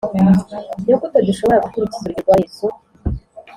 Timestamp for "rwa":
2.23-2.35